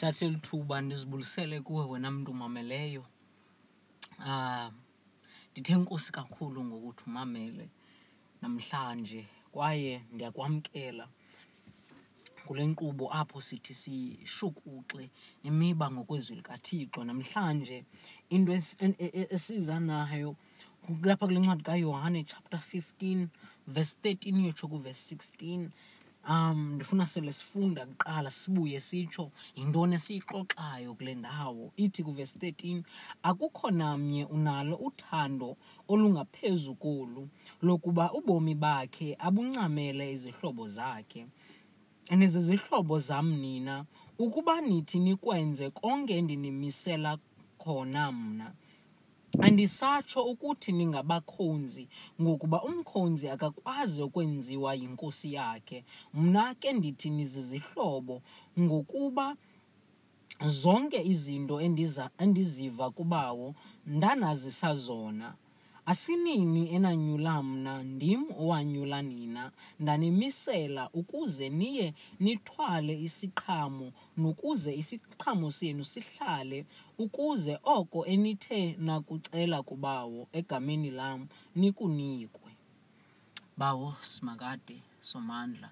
thathe 0.00 0.28
lithuba 0.28 0.80
ndizibulisele 0.80 1.60
kuwe 1.60 1.84
wena 1.84 2.10
mntu 2.10 2.30
umameleyo. 2.30 3.04
Um 4.26 4.72
ndithe 5.52 5.74
nkosi 5.76 6.12
kakhulu 6.12 6.64
ngokuthi 6.64 7.02
umamele 7.06 7.68
namhlanje 8.42 9.26
kwaye 9.52 9.94
ndiyakwamkela 10.12 11.08
kule 12.46 12.62
nkqubo 12.66 13.04
apho 13.20 13.40
sithi 13.40 13.74
sishukuxe 13.74 15.10
imiba 15.48 15.90
ngokwezwi 15.90 16.36
likathixo. 16.36 17.04
Namhlanje 17.04 17.84
into 18.30 18.52
e- 18.52 18.96
e- 18.98 19.28
esiza 19.34 19.80
nayo 19.80 20.36
lapha 21.04 21.26
kule 21.26 21.40
ncwadi 21.40 21.62
kayohane 21.62 22.24
chapter 22.24 22.60
15 22.60 23.28
verse 23.66 23.96
13 24.02 24.46
yotsho 24.46 24.68
kuverse 24.68 25.14
16 25.14 25.68
um 26.28 26.74
ndifuna 26.74 27.06
sele 27.06 27.32
sifunda 27.32 27.86
kuqala 27.86 28.30
sibuye 28.30 28.80
sitsho 28.80 29.30
yintoni 29.56 29.94
esiyixoxayo 29.94 30.94
kule 30.94 31.14
ndawo. 31.14 31.72
Ithi 31.76 32.02
kuverse 32.02 32.38
13 32.38 32.82
akukho 33.22 33.70
namnye 33.70 34.24
unalo 34.24 34.76
uthando 34.76 35.56
olungaphezu 35.88 36.74
kolu 36.74 37.28
lokuba 37.62 38.12
ubomi 38.12 38.54
bakhe 38.54 39.16
abuncamele 39.18 40.12
izihlobo 40.12 40.68
zakhe. 40.68 41.26
Nizizihlobo 42.10 42.98
zam 42.98 43.32
nina 43.40 43.84
ukuba 44.18 44.60
nithi 44.60 44.98
nikwenze 44.98 45.70
konke 45.70 46.18
endinimisela 46.18 47.18
khona 47.58 48.12
mna 48.12 48.52
andisatsho 49.38 50.24
ukuthi 50.24 50.72
ningabakhonzi 50.72 51.88
ngokuba 52.22 52.62
umkhonzi 52.62 53.28
akakwazi 53.28 54.02
ukwenziwa 54.02 54.74
yinkosi 54.74 55.32
yakhe. 55.34 55.84
Mna 56.14 56.54
ke 56.54 56.72
ndithi 56.72 57.10
nizizihlobo 57.10 58.22
ngokuba 58.60 59.36
zonke 60.46 61.02
izinto 61.04 61.60
endiza, 61.60 62.10
endiziva 62.18 62.90
kubawo 62.90 63.54
ndanazisa 63.86 64.74
zona 64.74 65.34
asinini 65.86 66.74
enanyula 66.74 67.42
mna 67.42 67.82
ndim 67.82 68.24
owanyula 68.38 69.02
nina. 69.02 69.52
Ndanimisela 69.80 70.90
ukuze 70.92 71.48
niye 71.48 71.94
nithwale 72.20 73.00
isiqhamo 73.02 73.92
nokuze 74.16 74.74
isiqhamo 74.74 75.50
senu 75.50 75.84
sihlale 75.84 76.66
ukuze 76.98 77.58
oko 77.64 78.06
enithe 78.06 78.76
nakucela 78.78 79.62
kubawo 79.62 80.28
egameni 80.32 80.90
lam 80.90 81.26
nikunikwe. 81.56 82.50
Bawo 83.56 83.94
simakade 84.02 84.82
somandla. 85.02 85.70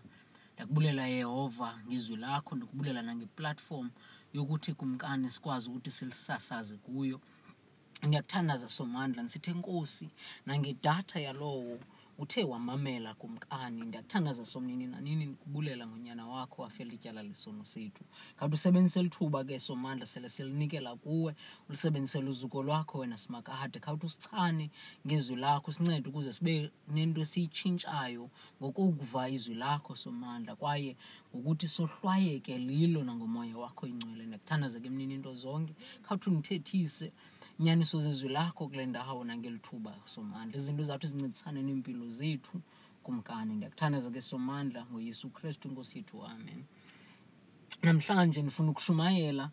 Ndiyakubulela 0.53 1.07
yehova 1.07 1.79
ngezwi 1.87 2.17
lakho 2.17 2.57
ndikubulela 2.57 3.03
nangeplatform 3.03 3.91
yokuthi 4.35 4.73
kumkani 4.75 5.31
sikwazi 5.31 5.69
ukuthi 5.71 5.91
silisasaze 5.91 6.77
kuyo. 6.77 7.21
Ndiyakuthandaza 8.07 8.69
somandla 8.69 9.23
ndisithi 9.23 9.51
enkosi 9.51 10.07
nangedatha 10.47 11.19
yalowo 11.27 11.79
uthe 12.19 12.45
wamamela 12.45 13.15
kumkani. 13.15 13.83
Ndiyakuthandaza 13.85 14.45
somnini 14.45 14.87
nanini 14.87 15.25
ndikubulela 15.27 15.87
ngonyana 15.87 16.27
wakho 16.27 16.65
afela 16.67 16.93
ityala 16.93 17.23
lesono 17.23 17.65
sethu. 17.65 18.05
Kanti 18.37 18.55
usebenzise 18.55 19.03
lithuba 19.03 19.45
ke 19.45 19.59
somandla 19.59 20.07
sele 20.07 20.29
silinikela 20.29 20.97
kuwe 20.97 21.35
ulisebenzisele 21.69 22.29
uzuko 22.29 22.63
lwakho 22.63 22.99
wena 22.99 23.19
simakade. 23.19 23.79
Khawuthi 23.81 24.07
usichane 24.07 24.71
ngezwi 25.07 25.37
lakho 25.37 25.73
sincede 25.73 26.09
ukuze 26.09 26.33
sibe 26.33 26.71
nento 26.89 27.21
esiyitshintshayo 27.21 28.31
ngokuva 28.63 29.29
izwi 29.29 29.55
lakho 29.55 29.97
somandla 29.97 30.57
kwaye 30.57 30.97
ngokuthi 31.37 31.69
sohlwayeke 31.69 32.59
lilo 32.59 33.05
nangomoya 33.05 33.57
wakho 33.59 33.87
ingcwele. 33.87 34.27
Ndiyakuthandaza 34.27 34.81
ke 34.81 34.91
mnini 34.91 35.15
into 35.15 35.35
zonke. 35.35 35.75
Khawuthi 36.03 36.31
undithethise 36.31 37.13
inyaniso 37.59 38.01
zezwi 38.01 38.29
lakho 38.29 38.69
kule 38.69 38.87
ndawo 38.87 39.25
nangeli 39.25 39.59
thuba 39.59 39.95
somandla 40.05 40.57
izinto 40.57 40.83
zawuthi 40.83 41.07
zincedisane 41.07 41.63
neempilo 41.63 42.09
zethu 42.09 42.61
kumkani. 43.03 43.55
Ndiyakuthandaza 43.55 44.11
ke 44.11 44.21
somandla 44.21 44.87
ngoyesu 44.91 45.31
kristu 45.31 45.69
inkosi 45.69 45.99
yethu 45.99 46.25
amen. 46.25 46.65
Namhlanje 47.83 48.43
ndifuna 48.43 48.71
ukushumayela 48.71 49.51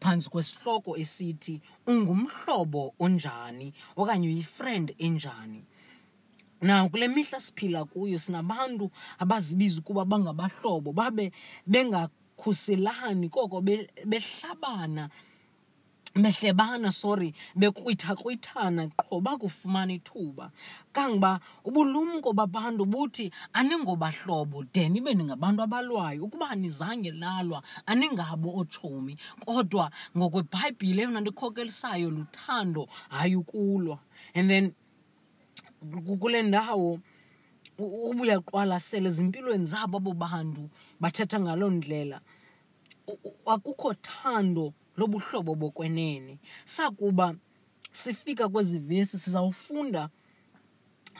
phantsi 0.00 0.30
kwesihloko 0.30 0.96
esithi 0.96 1.60
ungumhlobo 1.86 2.94
onjani 2.98 3.72
okanye 3.96 4.28
uyifriend 4.28 4.94
enjani? 4.98 5.64
Na 6.60 6.88
kule 6.88 7.08
mihla 7.08 7.40
siphila 7.40 7.84
kuyo 7.84 8.18
sinabantu 8.18 8.90
abazibiza 9.18 9.80
ukuba 9.80 10.04
bangabahlobo 10.04 10.92
babe 10.92 11.32
bengakhuselani 11.66 13.28
koko 13.28 13.60
be- 13.60 13.90
behlebana 16.18 16.92
sorry. 16.92 17.32
Bekrwithakrwithana 17.56 18.88
qho 18.96 19.20
bakufumana 19.20 19.92
ithuba. 19.92 20.50
Kangoba 20.92 21.40
ubulumko 21.64 22.32
babantu 22.32 22.84
buthi 22.86 23.30
aningobahlobo 23.52 24.64
de 24.72 24.88
nibe 24.88 25.14
ningabantu 25.14 25.62
abalwayo. 25.62 26.24
Ukuba 26.24 26.54
nizange 26.54 27.10
lalwa 27.10 27.62
aningabo 27.86 28.48
ootshomi. 28.58 29.16
Kodwa 29.44 29.90
ngokwebhayibhile 30.16 31.02
eyona 31.02 31.20
ndikhokelisayo 31.20 32.10
luthando 32.10 32.88
hayi 33.10 33.36
ukulwa. 33.36 33.98
And 34.34 34.50
then 34.50 34.72
ku- 36.06 36.16
kule 36.16 36.42
ndawo 36.42 36.98
u- 37.78 38.10
uba 38.10 38.22
uyaqwalasela 38.22 39.06
ezimpilweni 39.08 39.64
zabo 39.66 39.96
abo 39.98 40.12
bantu 40.12 40.68
bathetha 41.00 41.40
ngaloo 41.40 41.70
ndlela. 41.70 42.20
Akukho 43.46 43.94
thando 43.94 44.74
lobuhlobo 44.98 45.54
bokwenene. 45.54 46.38
Sakuba 46.64 47.34
sifika 47.92 48.48
kwezi 48.48 48.78
vesi 48.78 49.18
sizawufunda 49.18 50.08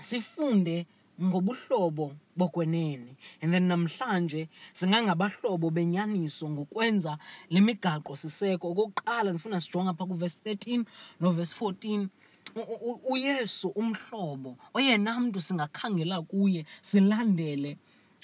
sifunde 0.01 0.87
ngobuhlobo 1.23 2.13
bokwenene. 2.37 3.17
And 3.43 3.53
then 3.53 3.69
namhlanje 3.69 4.49
singangabahlobo 4.73 5.71
benyaniso 5.71 6.49
ngokwenza 6.51 7.19
le 7.51 7.61
migaqo 7.61 8.17
siseko. 8.17 8.69
Okokuqala 8.71 9.31
ndifuna 9.33 9.61
sijonga 9.61 9.95
phaa 9.95 10.07
kuvesi 10.07 10.39
13 10.45 10.85
novesi 11.21 11.55
14 11.61 12.09
U- 12.57 12.91
u- 12.91 13.01
uyesu 13.13 13.69
umhlobo 13.69 14.57
oyena 14.75 15.21
mntu 15.21 15.41
singakhangela 15.41 16.23
kuye 16.23 16.67
silandele 16.83 17.77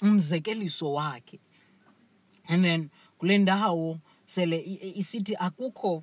umzekeliso 0.02 0.92
wakhe. 0.92 1.38
And 2.48 2.64
then 2.64 2.90
kule 3.18 3.38
ndawo 3.38 3.98
sele 4.26 4.56
isithi 4.96 5.36
akukho 5.36 6.02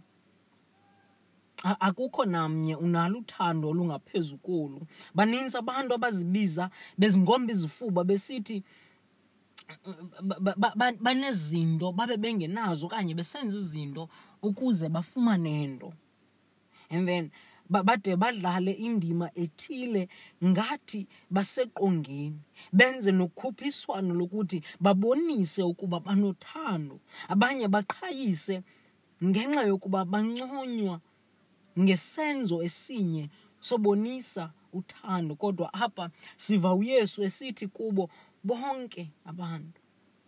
akukho 1.79 2.25
namnye 2.25 2.75
unalo 2.75 3.19
uthando 3.19 3.69
olungaphezu 3.69 4.37
kolu. 4.37 4.87
Baninzi 5.15 5.57
abantu 5.57 5.93
abazibiza 5.93 6.69
bezingomba 6.97 7.51
izifuba 7.53 8.03
besithi 8.03 8.63
ba- 10.21 10.39
ba- 10.39 10.55
ba- 10.57 10.73
ba- 10.75 10.97
banezinto 11.01 11.91
babe 11.91 12.17
bengenazo 12.17 12.85
okanye 12.87 13.13
besenza 13.13 13.57
izinto 13.59 14.09
ukuze 14.41 14.89
bafumane 14.89 15.67
nto. 15.67 15.93
And 16.89 17.07
then 17.07 17.31
bade 17.71 18.15
badlale 18.15 18.71
indima 18.71 19.31
ethile 19.35 20.09
ngathi 20.43 21.07
baseqongeni. 21.29 22.39
Benze 22.73 23.11
nokhuphiswano 23.11 24.13
lokuthi 24.13 24.63
babonise 24.79 25.63
ukuba 25.63 25.99
banothando. 25.99 26.99
Abanye 27.27 27.67
baqhayise 27.67 28.63
ngenxa 29.23 29.63
yokuba 29.63 30.05
banconywa 30.05 31.01
ngesenzo 31.79 32.63
esinye 32.63 33.29
sobonisa 33.59 34.51
uthando. 34.73 35.35
Kodwa 35.35 35.73
apha 35.73 36.09
siva 36.37 36.73
uyesu 36.73 37.23
esithi 37.23 37.67
kubo 37.67 38.09
bonke 38.43 39.11
abantu 39.25 39.81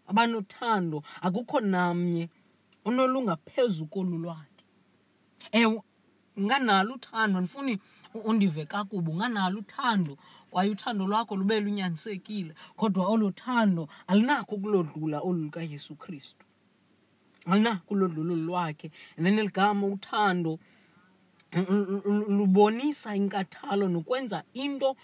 abanothando 0.07 1.03
akukho 1.21 1.59
namnye 1.59 2.29
onolungaphezu 2.85 3.85
kolu 3.85 4.17
lwakhe 4.17 4.63
ewe 5.51 5.81
nganalo 6.40 6.94
uthando 6.96 7.38
andifuni 7.40 7.80
u- 8.14 8.20
undive 8.20 8.66
kakubi 8.66 9.12
unganalo 9.12 9.59
uthando 9.59 10.18
kwaye 10.50 10.70
uthando 10.72 11.08
lwakho 11.08 11.35
lube 11.35 11.59
lunyanisekile 11.59 12.53
kodwa 12.76 13.08
olo 13.08 13.32
thando 13.32 13.88
alinakho 14.08 14.58
kulodlula 14.58 15.20
olu 15.22 15.44
lukayesu 15.44 15.96
kristu. 15.96 16.46
Alinakho 17.46 17.84
kulodlula 17.85 18.34
olu 18.34 18.46
lwakhe 18.46 18.91
and 19.18 19.26
then 19.26 19.40
eligama 19.40 19.88
uthando 19.88 20.59
lubonisa 22.30 23.16
inkathalo 23.16 23.88
nokwenza 23.88 24.44
into 24.53 24.96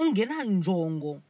ungenanjongo 0.00 1.20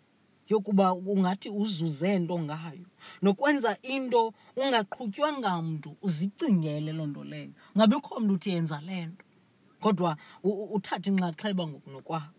yokuba 0.49 0.95
ungathi 0.95 1.51
uzuze 1.51 2.19
nto 2.19 2.39
ngayo 2.39 2.87
nokwenza 3.23 3.77
into 3.83 4.33
ungaqhutywa 4.57 5.33
ngamntu 5.33 5.97
uzicingele 6.03 6.93
loo 6.93 7.07
nto 7.07 7.25
leyo. 7.25 7.53
Ungabikho 7.75 8.21
mntu 8.21 8.35
uthi 8.35 8.51
yenza 8.51 8.81
le 8.81 9.07
nto 9.07 9.25
kodwa 9.81 10.17
uthathe 10.75 11.11
inxaxheba 11.11 11.67
ngokunokwakho 11.69 12.35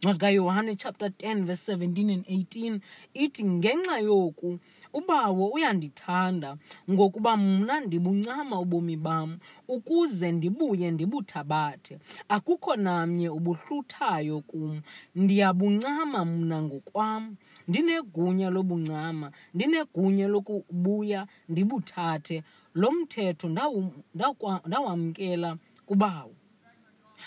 ncwadi 0.00 0.18
kayohane 0.18 0.76
chapter 0.76 1.08
10 1.08 1.44
verse 1.44 1.72
17 1.72 2.12
and 2.12 2.24
18 2.26 2.80
ithi 3.14 3.44
ngenxa 3.44 3.98
yoku 3.98 4.58
ubawo 4.92 5.48
uyandithanda 5.48 6.56
ngokuba 6.90 7.36
mna 7.36 7.80
ndibuncama 7.80 8.60
ubomi 8.60 8.96
bam 8.96 9.38
ukuze 9.68 10.32
ndibuye 10.32 10.90
ndibuthabathe. 10.90 11.98
Akukho 12.28 12.76
namnye 12.76 13.28
ubuhluthayo 13.28 14.40
kum. 14.40 14.80
Ndiyabuncama 15.14 16.24
mna 16.24 16.62
ngokwam. 16.62 17.36
Ndinegunya 17.68 18.50
lobuncama 18.50 19.32
ndinegunya 19.54 20.28
lokubuya 20.28 21.26
ndibuthathe. 21.48 22.42
Lo 22.74 22.90
mthetho 22.92 23.48
ndawu- 23.48 23.92
ndakwa- 24.14 24.60
ndawamkela 24.66 25.56
kubawo 25.86 26.34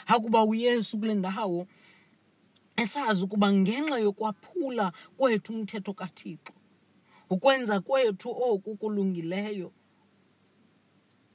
hakuba 0.06 0.44
uyesu 0.44 0.98
kule 1.00 1.16
ndawo 1.16 1.68
esazi 2.76 3.24
ukuba 3.24 3.54
ngenxa 3.54 3.98
yokwaphula 4.00 4.94
kwethu 5.18 5.54
umthetho 5.54 5.94
kathixo 5.94 6.54
ukwenza 7.30 7.80
kwethu 7.82 8.30
oku 8.50 8.76
kulungileyo 8.76 9.72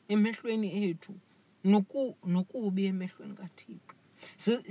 emehlweni 0.08 0.68
ethu 0.84 1.12
noku- 1.64 2.16
nokubi 2.26 2.84
emehlweni 2.86 3.34
kathixo. 3.34 3.94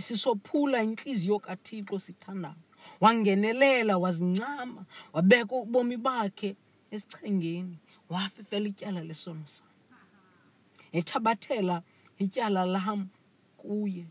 Sisophula 0.06 0.84
intliziyo 0.84 1.40
kathixo 1.40 2.00
sithandayo 2.00 2.56
wangenelela 3.02 3.98
wazincama 3.98 4.86
wabeka 5.14 5.56
ubomi 5.56 5.98
bakhe 5.98 6.56
esichengeni 6.92 7.78
wafifela 8.10 8.68
ityala 8.68 9.04
lesono 9.04 9.48
sam. 9.48 9.68
Ethabathela 10.92 11.84
ityala 12.20 12.66
lam 12.66 13.08
kuye 13.58 14.06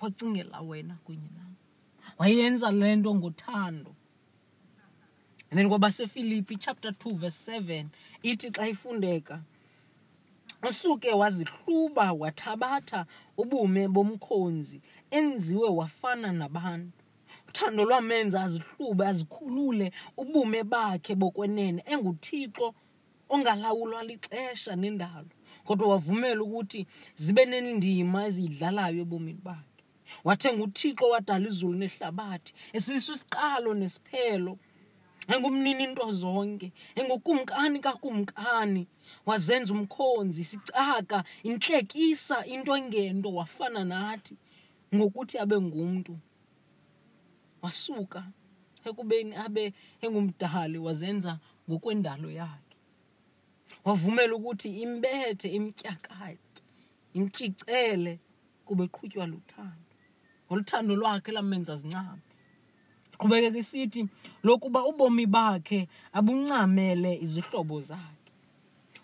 wacingela 0.00 0.60
wena 0.60 0.94
kunye 1.04 1.28
nam 1.36 1.54
wayenza 2.18 2.70
le 2.70 2.96
nto 2.96 3.14
ngothando. 3.14 3.94
And 5.50 5.58
then 5.58 5.68
kwabasefilipi 5.68 6.56
chapter 6.58 6.90
2 6.90 7.14
verse 7.14 7.52
7 7.52 7.86
ithi 8.22 8.50
xa 8.50 8.68
ifundeka 8.68 9.42
usuke 10.68 11.12
wazihluba 11.12 12.12
wathabatha 12.12 13.06
ubume 13.36 13.88
bomkhonzi 13.88 14.80
enziwe 15.10 15.68
wafana 15.68 16.32
nabantu. 16.32 16.98
Uthando 17.48 17.84
lwamenza 17.84 18.42
azihlube 18.42 19.06
azikhulule 19.06 19.92
ubume 20.16 20.64
bakhe 20.64 21.14
bokwenene 21.14 21.82
enguthixo 21.86 22.74
ongalawulwa 23.28 24.04
lixesha 24.04 24.76
nendalo 24.76 25.28
kodwa 25.66 25.88
wavumela 25.88 26.42
ukuthi 26.42 26.86
zibe 27.16 27.44
nendima 27.44 28.26
eziyidlalayo 28.28 29.00
ebomini 29.04 29.40
bakhe. 29.46 29.82
Wathenga 30.24 30.62
uthixo 30.64 31.04
wadala 31.12 31.46
izulu 31.48 31.78
nehlabathi 31.78 32.52
esiso 32.76 33.12
isiqalo 33.16 33.70
nesiphelo 33.74 34.58
engumnini 35.32 35.84
into 35.84 36.12
zonke 36.12 36.72
engukumkani 36.98 37.78
kakumkani. 37.80 38.86
Wazenza 39.26 39.72
umkhonzi 39.74 40.44
sicaka 40.44 41.24
intlekisa 41.42 42.46
into 42.46 42.76
engento 42.76 43.28
wafana 43.38 43.84
nathi 43.84 44.34
ngokuthi 44.94 45.38
abe 45.38 45.56
ngumntu. 45.60 46.14
Wasuka 47.62 48.22
ekubeni 48.84 49.34
abe 49.44 49.72
engumdali 50.02 50.78
wazenza 50.78 51.38
ngokwendalo 51.68 52.30
yakhe. 52.30 52.61
Wavumela 53.84 54.34
ukuthi 54.36 54.68
imbethe 54.82 55.48
imtyakatye 55.48 56.62
imtshicele 57.14 58.18
kube 58.66 58.86
qhutywa 58.88 59.26
luthando. 59.26 59.92
Ngoluthando 60.46 60.96
lwakhe 60.96 61.32
lamenza 61.32 61.76
zincame 61.76 62.22
qhubekeka 63.18 63.58
isithi 63.58 64.08
lokuba 64.42 64.80
ubomi 64.90 65.26
bakhe 65.26 65.88
abuncamele 66.12 67.18
izihlobo 67.24 67.80
zakhe. 67.80 68.32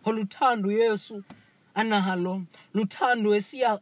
Oluthando 0.04 0.72
yesu 0.72 1.22
analo 1.74 2.42
luthando 2.74 3.34
esiya 3.34 3.80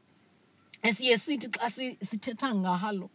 esiye 0.83 1.19
sithi 1.19 1.49
xa 1.49 1.71
si- 1.71 1.99
sithetha 2.03 2.55
ngalo 2.55 3.11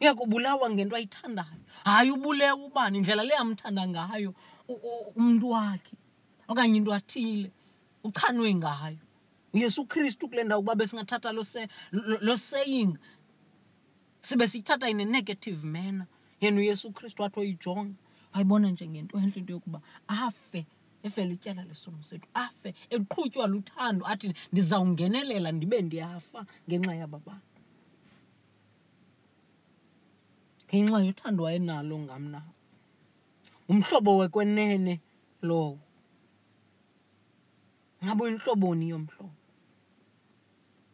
uyakubulawa 0.00 0.70
ngento 0.70 0.96
ayithandayo. 0.96 1.62
Hayi 1.84 2.10
ubulewa 2.10 2.54
ubani? 2.66 2.98
Indlela 2.98 3.24
le 3.24 3.34
amthanda 3.34 3.88
ngayo 3.88 4.34
umntu 5.16 5.50
wakhe 5.50 5.96
okanye 6.48 6.76
into 6.76 6.92
athile 6.94 7.50
uchanwe 8.04 8.54
ngayo. 8.54 8.98
Uyesu 9.52 9.84
kristu 9.84 10.28
kule 10.28 10.44
ndawo 10.44 10.60
ukuba 10.60 10.74
besingathatha 10.74 11.32
lo 12.20 12.36
saying 12.36 12.98
sibe 14.20 14.48
siyithatha 14.48 14.88
in 14.90 15.00
a 15.00 15.04
negative 15.04 15.64
manner. 15.64 16.06
Yena 16.40 16.60
uyesu 16.60 16.92
kristu 16.92 17.22
wathi 17.22 17.40
oyijonga 17.40 17.94
wayibona 18.34 18.70
njengento 18.70 19.18
entle 19.18 19.40
into 19.40 19.52
yokuba 19.52 19.80
afe 20.08 20.66
efele 21.02 21.34
ityala 21.34 21.64
lesono 21.64 22.02
sethu 22.02 22.28
afe 22.34 22.74
eqhutywa 22.90 23.46
luthando 23.46 24.06
athi 24.06 24.34
ndizawungenelela 24.52 25.52
ndibe 25.52 25.82
ndiyafa 25.82 26.46
ngenxa 26.68 26.94
yaba 26.94 27.18
bantu. 27.18 27.60
Ngenxa 30.68 30.98
yothando 31.04 31.44
wayenalo 31.44 31.98
ngamna 31.98 32.42
umhlobo 33.68 34.16
wekwenene 34.16 35.00
lowo 35.42 35.78
ngabe 38.04 38.22
uyinhloboni 38.24 38.88
yomhlobo? 38.92 39.34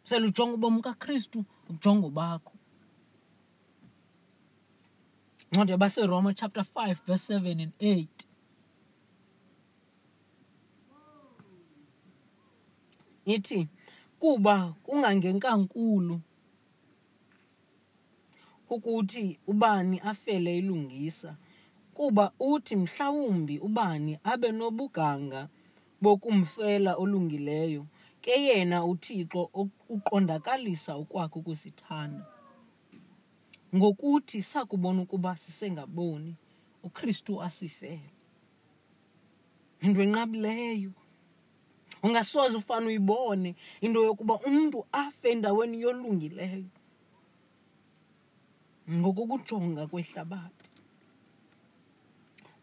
Selujonga 0.05 0.55
ubomi 0.55 0.81
kakristu 0.83 1.45
ujonga 1.71 2.07
obakho 2.07 2.55
ncwadi 5.53 5.73
yabaseroma 5.73 6.35
chapter 6.35 6.65
5 6.75 6.97
verse 7.07 7.35
7 7.35 7.63
and 7.63 7.73
8 7.81 8.07
ithi 13.25 13.69
kuba 14.19 14.75
kungangenkankulu 14.85 16.21
ukuthi 18.71 19.39
ubani 19.47 20.01
afele 20.01 20.59
ilungisa 20.59 21.37
kuba 21.95 22.33
uthi 22.41 22.77
mhlawumbi 22.77 23.59
ubani 23.59 24.19
abe 24.25 24.53
nobuganga 24.53 25.49
bokumfela 26.01 26.97
olungileyo 26.97 27.87
ke 28.21 28.31
yena 28.31 28.85
uthixo 28.85 29.51
uqondakalisa 29.89 30.97
ukwakhe 30.97 31.39
ukusithanda. 31.39 32.27
Ngokuthi 33.77 34.43
sakubona 34.43 35.03
ukuba 35.03 35.37
sisengaboni 35.37 36.35
ukristu 36.83 37.43
asifele. 37.43 38.11
Into 39.81 40.03
enqabileyo 40.03 40.93
ungasoze 42.03 42.57
ufane 42.57 42.87
uyibone 42.87 43.55
into 43.81 44.05
yokuba 44.05 44.35
umntu 44.35 44.87
afe 44.93 45.31
endaweni 45.31 45.81
yolungileyo 45.81 46.71
ngokokujonga 48.91 49.87
kwehlabathi. 49.87 50.71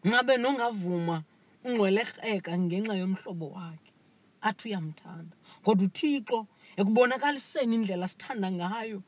Ncabe 0.04 0.36
nongavuma 0.36 1.22
ungcwelekreka 1.64 2.58
ngenxa 2.58 2.94
yomhlobo 2.94 3.46
wakhe. 3.56 3.92
Athi 4.40 4.68
uyamthanda. 4.68 5.36
Kodwa 5.64 5.86
uthixo 5.86 6.46
ekubonakaliseni 6.76 7.74
indlela 7.76 8.08
sithanda 8.08 8.48
ngayo. 8.52 9.02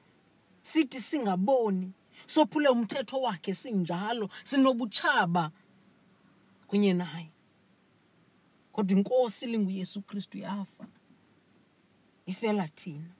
Sithi 0.62 1.00
singaboni 1.00 1.92
sophule 2.26 2.68
umthetho 2.68 3.20
wakhe 3.20 3.54
sinjalo 3.54 4.28
sinobutshaba 4.44 5.52
kunye 6.68 6.92
naye. 6.94 7.32
Kodwa 8.72 8.96
inkosi 8.98 9.46
linguyesu 9.46 10.02
kristu 10.02 10.38
yafa. 10.38 10.86
Ifela 12.26 12.68
thina. 12.68 13.10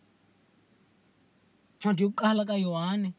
Ncwadi 1.79 2.03
yokuqala 2.03 2.45
kayohane 2.45 3.15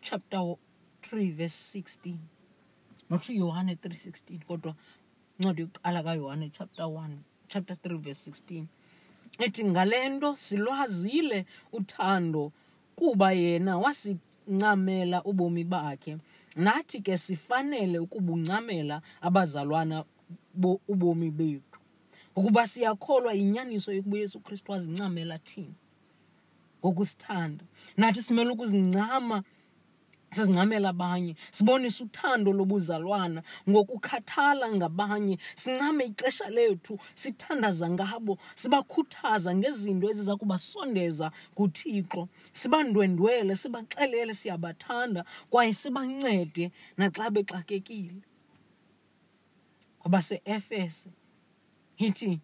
chapter 0.00 0.56
3 1.02 1.32
verse 1.32 1.78
16 1.78 2.35
not 3.10 3.28
uyohane 3.28 3.74
3:16 3.74 4.44
kodwa 4.44 4.74
ncwadi 5.38 5.60
yokuqala 5.62 6.02
kayohane 6.02 6.50
chapter 6.50 6.84
1 6.84 7.08
chapter 7.48 7.76
3 7.76 7.98
verse 7.98 8.30
16 8.30 8.64
ethi 9.38 9.64
ngale 9.64 10.08
nto 10.08 10.36
silwazile 10.36 11.46
uthando 11.72 12.52
kuba 12.96 13.32
yena 13.32 13.78
wasincamela 13.78 15.24
ubomi 15.24 15.64
bakhe. 15.64 16.16
Nathi 16.56 17.00
ke 17.00 17.18
sifanele 17.18 17.98
ukubuncamela 17.98 19.02
abazalwana 19.20 20.04
bo 20.54 20.80
ubomi 20.88 21.30
bethu. 21.30 21.80
Ukuba 22.36 22.68
siyakholwa 22.68 23.34
inyaniso 23.34 23.92
yokuba 23.92 24.16
uyesu 24.16 24.40
kristu 24.40 24.72
wazincamela 24.72 25.38
thina 25.38 25.74
ngokusithanda. 26.80 27.64
Nathi 27.96 28.22
simele 28.22 28.50
ukuzincama 28.50 29.42
sizincamela 30.30 30.88
abanye. 30.88 31.36
Sibonise 31.50 32.04
uthando 32.04 32.52
lobuzalwana 32.52 33.42
ngokukhathala 33.68 34.72
ngabanye. 34.72 35.38
Sincame 35.56 36.04
ixesha 36.04 36.48
lethu 36.50 36.98
sithandaza 37.14 37.90
ngabo 37.90 38.38
sibakhuthaza 38.54 39.54
ngezinto 39.54 40.10
eziza 40.10 40.36
kubasondeza 40.36 41.30
kuthixo. 41.54 42.28
Sibandwendwele 42.52 43.56
sibaxelele 43.56 44.34
siyabathanda 44.34 45.24
kwaye 45.50 45.74
sibancede 45.74 46.70
naxa 46.96 47.30
bexakekile. 47.30 48.22
Kwabase-efese 50.00 51.10
ithi 51.98 52.40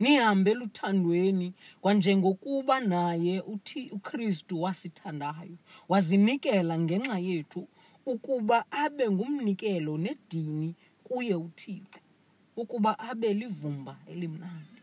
nihambe 0.00 0.50
eluthandweni 0.50 1.54
kwanjengokuba 1.80 2.80
naye 2.80 3.40
uthi 3.40 3.90
uKristu 3.90 4.62
wasithandayo 4.62 5.56
wazinikela 5.88 6.78
ngenxa 6.78 7.18
yethu 7.18 7.68
ukuba 8.06 8.64
abe 8.70 9.10
ngumnikelo 9.10 9.98
nedini 9.98 10.74
kuye 11.04 11.34
uThixo 11.34 12.00
ukuba 12.56 12.98
abe 12.98 13.34
livumba 13.34 13.96
elimnandi. 14.06 14.80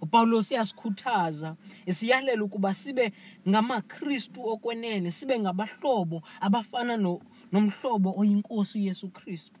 uPawulos 0.00 0.50
uyasikhuthaza 0.50 1.56
esiyalela 1.86 2.44
ukuba 2.44 2.74
sibe 2.74 3.12
ngamaKristu 3.48 4.40
okwenene 4.52 5.10
sibe 5.10 5.38
ngabahlobo 5.38 6.22
abafana 6.40 6.96
no, 6.96 7.20
nomhlobo 7.52 8.10
oyinkosi 8.20 8.78
uYesu 8.78 9.08
Kristu. 9.08 9.60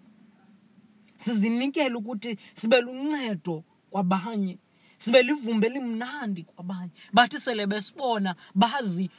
Sizinikele 1.16 1.94
ukuthi 1.94 2.38
sibe 2.54 2.80
luncedo 2.80 3.64
kwabanye 3.90 4.58
sibe 5.04 5.22
livumbe 5.22 5.68
limnandi 5.68 6.42
kwabanye. 6.42 6.90
Bathi 7.12 7.38
sele 7.38 7.66
besibona 7.66 8.34
bazi 8.54 9.10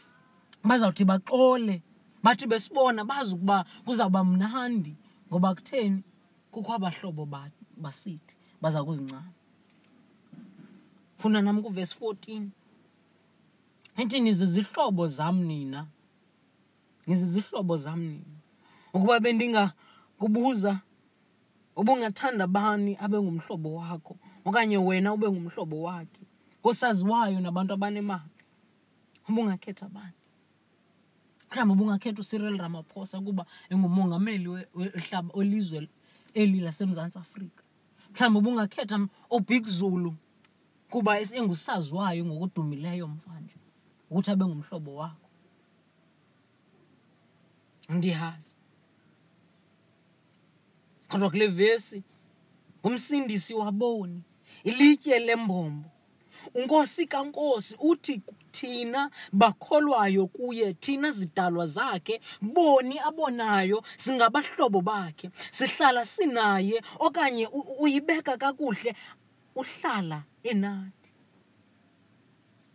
bazawuthi 0.64 1.06
baxole. 1.06 1.82
Bathi 2.24 2.48
besibona 2.48 3.06
bazi 3.06 3.34
ukuba 3.36 3.66
kuzawuba 3.86 4.24
mnandi 4.24 4.96
ngoba 5.30 5.56
kutheni? 5.56 6.04
Kukho 6.52 6.74
abahlobo 6.74 7.26
basithi 7.78 8.36
baza 8.62 8.84
kuzincama. 8.84 9.32
Funa 11.18 11.42
nam 11.42 11.62
kuvesi 11.62 11.96
14 12.00 12.48
ethi 13.98 14.20
nizizihlobo 14.20 15.08
zam 15.08 15.44
nina. 15.44 15.88
Nizizihlobo 17.08 17.78
zam 17.78 18.00
nina. 18.00 18.36
Ukuba 18.94 19.20
bendingakubuza 19.20 20.80
ubungathanda 21.76 22.48
bani 22.48 22.98
abe 23.00 23.22
ngumhlobo 23.22 23.76
wakho 23.76 24.18
okanye 24.46 24.78
wena 24.78 25.14
ube 25.14 25.28
ngumhlobo 25.32 25.82
wakhe 25.82 26.24
kosaziwayo 26.62 27.40
nabantu 27.40 27.74
abanemali. 27.74 28.36
Ubungakhetha 29.30 29.90
bani 29.90 30.14
mhlawumbi 31.52 31.74
ubungakhetha 31.74 32.22
uCyril 32.22 32.58
Ramaphosa 32.58 33.22
kuba 33.22 33.46
engumongameli 33.70 34.48
wehlaba 34.76 35.30
olizwe 35.34 35.88
eli 36.34 36.60
laseMzantsi 36.60 37.18
Afrika. 37.18 37.64
Mhlawumbi 38.14 38.40
ubungakhetha 38.40 39.08
uBig 39.30 39.66
Zulu 39.66 40.16
kuba 40.90 41.20
engusaziwayo 41.20 42.26
ngokudumileyo 42.26 43.08
mvanje 43.08 43.56
ukuthi 44.10 44.32
abe 44.32 44.46
ngumhlobo 44.46 44.96
wakho. 44.96 45.30
Ndiyazi. 47.90 48.58
Kodwa 51.10 51.30
kule 51.30 51.48
vesi 51.48 52.04
ngumsindisi 52.80 53.54
waboni. 53.54 54.22
Ilitye 54.66 55.20
lembombo. 55.20 55.90
Unkosi 56.54 57.08
kankosi 57.08 57.76
uthi 57.80 58.22
thina 58.52 59.12
bakholwayo 59.34 60.28
kuye 60.28 60.74
thina 60.74 61.12
zidalwa 61.12 61.66
zakhe 61.68 62.22
boni 62.42 63.00
abonayo 63.00 63.84
singabahlobo 63.98 64.82
bakhe 64.82 65.30
sihlala 65.52 66.06
sinaye 66.06 66.82
okanye 67.00 67.48
uyibeka 67.80 68.38
kakuhle 68.38 68.96
uhlala 69.56 70.24
enathi 70.44 71.12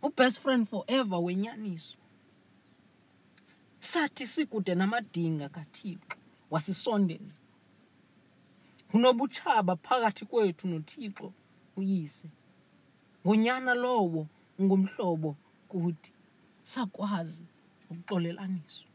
ubest 0.01 0.39
friend 0.41 0.67
forever 0.67 1.19
wenyaniso. 1.19 1.97
Sathi 3.79 4.27
sikude 4.27 4.75
namadinga 4.75 5.49
kathixo 5.49 6.17
wasisondeza. 6.51 7.39
Kunobutshaba 8.91 9.75
phakathi 9.75 10.25
kwethu 10.25 10.67
nothixo. 10.67 11.33
Uyise. 11.77 12.29
Ngonyana 13.25 13.73
lowo 13.73 14.27
ngumhlobo 14.61 15.35
kuthi 15.69 16.11
sakwazi 16.63 17.45
ukuxolelaniswa. 17.89 18.89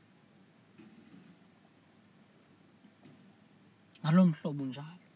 Ngalo 4.00 4.26
mhlobo 4.26 4.64
njalo. 4.64 5.06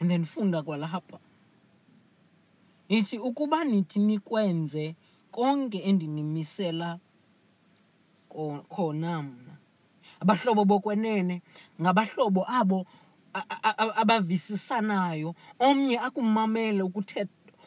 And 0.00 0.10
then 0.10 0.24
funda 0.24 0.62
kwalapha. 0.62 1.18
Ithi 2.88 3.18
ukuba 3.18 3.64
nithi 3.64 3.98
nikwenze 3.98 4.96
konke 5.30 5.78
endinimisela 5.78 6.98
khona 8.68 9.22
mna. 9.22 9.56
Abahlobo 10.20 10.64
bokwenene 10.64 11.42
ngabahlobo 11.80 12.44
abo 12.48 12.86
abavisisanayo 14.00 15.34
omnye 15.58 15.98
akumamele 15.98 16.82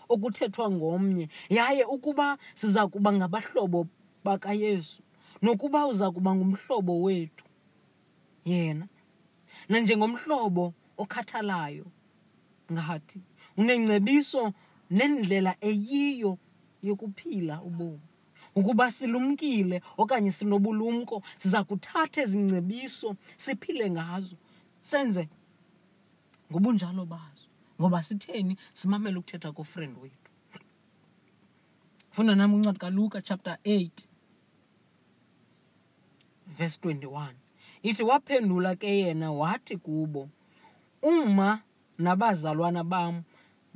okuthethwa 0.09 0.71
ngomnye. 0.71 1.29
Yaye 1.49 1.83
ukuba 1.85 2.37
siza 2.53 2.87
kuba 2.87 3.13
ngabahlobo 3.13 3.87
bakaYesu 4.23 5.01
nokuba 5.41 5.87
uza 5.87 6.11
kuba 6.11 6.35
ngumhlobo 6.35 7.01
wethu 7.01 7.45
yena 8.45 8.87
nanjengomhlobo 9.69 10.73
okhathalayo 10.97 11.85
ngathi 12.71 13.21
unengcebiso 13.57 14.53
nendlela 14.91 15.55
eyiyo 15.61 16.37
yokuphila 16.83 17.61
ubomi. 17.61 18.07
Ukuba 18.55 18.91
silumkile 18.91 19.81
okanye 19.97 20.31
sinobulumko 20.31 21.21
siza 21.37 21.63
kuthatha 21.63 22.21
ezingcebiso 22.21 23.15
siphile 23.37 23.89
ngazo 23.91 24.35
senze 24.81 25.29
ngobunjalo 26.51 27.05
bazo 27.05 27.47
ngoba 27.79 28.03
sitheni 28.03 28.57
simamele 28.73 29.17
ukuthetha 29.17 29.51
kofriend 29.51 29.97
wethu? 29.97 30.31
Funda 32.11 32.35
nami 32.35 32.55
uncwadi 32.55 32.79
kaluka 32.79 33.21
chapter 33.21 33.57
8 33.63 33.89
verse 36.47 36.79
21 36.83 37.33
ithi 37.83 38.03
waphendula 38.03 38.75
ke 38.75 38.87
yena 38.97 39.31
wathi 39.31 39.77
kubo 39.77 40.29
uma 41.01 41.61
nabazalwana 41.97 42.83
bam 42.83 43.23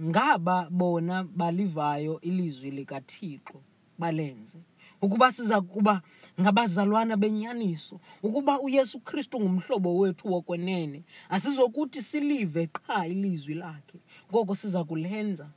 ngaba 0.01 0.69
bona 0.69 1.23
balivayo 1.23 2.21
ilizwi 2.21 2.71
likaThixo 2.71 3.61
balenze 3.99 4.57
ukuba 5.01 5.31
siza 5.31 5.61
kuba 5.61 6.01
ngabazalwana 6.41 7.17
benyaniso 7.17 7.99
ukuba 8.23 8.59
uYesu 8.59 8.99
Kristu 8.99 9.39
ngumhlobo 9.39 9.97
wethu 9.97 10.31
wokwenene 10.33 11.03
asizokuthi 11.29 12.01
silive 12.01 12.67
qha 12.67 13.07
ilizwi 13.07 13.53
lakhe. 13.53 13.99
Ngoko 14.31 14.55
siza 14.55 14.83
kulenza 14.83 15.49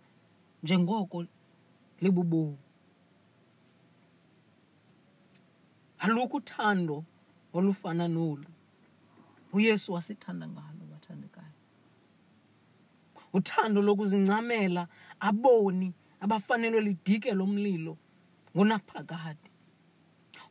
njengoko 0.62 1.24
libubomi 2.00 2.58
alukho 5.98 6.36
uthando 6.36 7.04
olufana 7.52 8.08
nolu. 8.08 8.44
uYesu 9.52 9.92
wasithanda 9.92 10.48
ngalo 10.48 10.84
bathandekayo. 10.90 11.52
Uthando 13.32 13.82
lokuzincamela 13.82 14.88
aboni 15.20 15.92
abafanelwe 16.20 16.80
lidike 16.80 17.34
lomlilo 17.34 17.98
ngonaphakade 18.56 19.50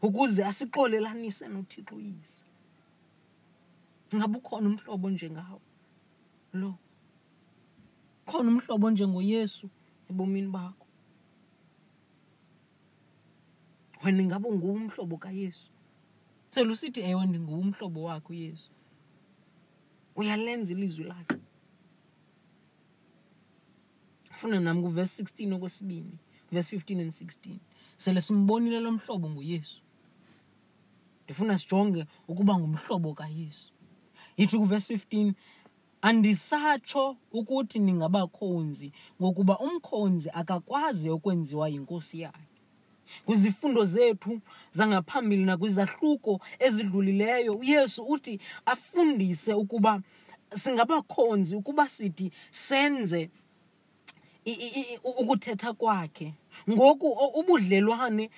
ukuze 0.02 0.46
asixolelanise 0.46 1.48
noThixo 1.48 1.96
uyise. 1.96 2.46
Ngabe 4.16 4.38
ukhona 4.38 4.70
umhlobo 4.70 5.10
njengawo 5.10 5.62
lo. 6.54 6.78
Khona 8.26 8.50
umhlobo 8.52 8.90
njengoYesu 8.92 9.70
ebomini 10.10 10.48
bakho. 10.48 10.88
Wena 14.04 14.24
ngabe 14.24 14.48
ungumhlobo 14.48 15.18
kaYesu? 15.18 15.72
Selusithi 16.50 17.02
ewe 17.02 17.26
ndingumhlobo 17.26 18.04
wakho 18.04 18.34
uYesu 18.34 18.72
uyalenza 20.16 20.74
ilizwi 20.74 21.04
lakhe. 21.04 21.38
Funa 24.32 24.60
nami 24.60 24.82
kuvesi 24.82 25.24
16 25.24 25.54
okwesibini 25.54 26.18
verse 26.52 26.76
15 26.76 27.02
and 27.02 27.12
16 27.12 27.60
sele 28.02 28.22
simbonile 28.22 28.80
lo 28.80 28.92
mhlobo 28.92 29.30
nguyesu. 29.30 29.82
Ndifuna 31.26 31.58
sijonge 31.58 32.06
ukuba 32.28 32.60
ngumhlobo 32.60 33.14
kayesu. 33.14 33.74
Yithi 34.38 34.58
kuvesi 34.58 34.94
15 34.96 35.34
andisatsho 36.02 37.18
ukuthi 37.32 37.80
ningabakhonzi 37.80 38.92
ngokuba 39.22 39.60
umkhonzi 39.60 40.30
akakwazi 40.34 41.10
ukwenziwa 41.10 41.70
yinkosi 41.70 42.20
yakhe. 42.22 42.48
Kwizifundo 43.26 43.84
zethu 43.86 44.42
zangaphambili 44.72 45.44
nakwizahluko 45.46 46.42
ezidlulileyo 46.60 47.54
uyesu 47.56 48.04
uthi 48.04 48.40
afundise 48.66 49.54
ukuba 49.54 50.02
singabakhonzi 50.56 51.56
ukuba 51.56 51.90
sithi 51.90 52.32
senze 52.52 53.22
i- 53.22 53.28
i- 53.28 53.30
i- 53.30 53.41
ukuthetha 55.04 55.74
kwakhe. 55.74 56.34
Ngoku 56.70 57.08
o- 57.08 57.40
ubudlelwane 57.40 58.30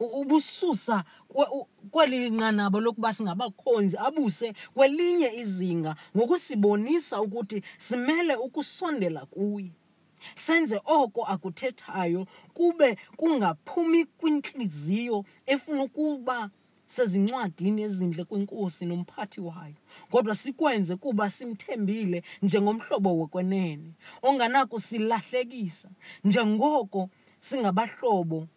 u- 0.00 0.20
ubususa 0.20 1.04
kwe- 1.28 1.48
u- 1.52 1.66
kweli 1.90 2.30
nqanaba 2.30 2.80
lokuba 2.80 3.12
singabakhonzi 3.12 3.96
abuse 3.98 4.52
kwelinye 4.74 5.28
izinga 5.36 5.96
ngokusibonisa 6.16 7.20
ukuthi 7.22 7.62
simele 7.78 8.34
ukusondela 8.36 9.26
kuye. 9.26 9.72
Senze 10.36 10.80
oko 10.84 11.24
akuthethayo 11.24 12.26
kube 12.54 12.96
kungaphumi 13.16 14.04
kwintliziyo 14.04 15.24
efuna 15.46 15.82
ukuba 15.84 16.50
sezincwadini 16.88 17.82
ezintle 17.82 18.24
kwenkosi 18.24 18.86
nomphathi 18.86 19.40
wayo 19.40 19.74
kodwa 20.10 20.34
sikwenze 20.34 20.96
kuba 20.96 21.30
simthembile 21.30 22.22
njengomhlobo 22.42 23.10
wokwenene 23.18 23.90
onganakusilahlekisa 24.22 25.88
njengoko 26.24 27.10
singabahlobo 27.40 28.48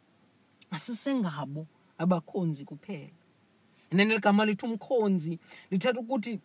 asisengabo 0.72 1.68
abakhonzi 1.98 2.66
kuphela. 2.66 3.12
Nene 3.92 4.14
ligama 4.16 4.46
lithi 4.46 4.66
umkhonzi 4.66 5.40
lithetha 5.72 6.00
ukuthi 6.00 6.40